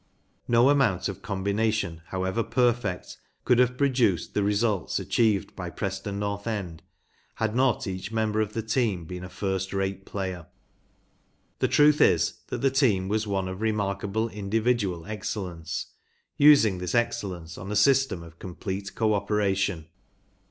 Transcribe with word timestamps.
No 0.47 0.71
amount 0.71 1.07
of 1.09 1.21
com¬ 1.21 1.43
bination, 1.45 2.01
however 2.07 2.41
perfect, 2.41 3.17
could 3.45 3.59
have 3.59 3.77
pro¬ 3.77 3.93
duced 3.93 4.33
the 4.33 4.41
results 4.41 4.97
achieved 4.97 5.55
by 5.55 5.69
Preston 5.69 6.17
North 6.17 6.47
End 6.47 6.81
had 7.35 7.55
not 7.55 7.85
each 7.85 8.11
member 8.11 8.41
of 8.41 8.53
the 8.53 8.63
team 8.63 9.05
been 9.05 9.23
a 9.23 9.29
first 9.29 9.71
rate 9.73 10.03
player. 10.03 10.47
The 11.59 11.67
truth 11.67 12.01
is 12.01 12.39
that 12.47 12.61
the 12.61 12.71
team 12.71 13.09
was 13.09 13.27
one 13.27 13.47
of 13.47 13.61
remarkable 13.61 14.27
individual 14.29 15.01
excel¬ 15.01 15.45
lence, 15.49 15.85
using 16.35 16.79
this 16.79 16.95
excellence 16.95 17.55
on 17.55 17.71
a 17.71 17.75
system 17.75 18.23
of 18.23 18.39
complete 18.39 18.95
co 18.95 19.13
operation. 19.13 19.85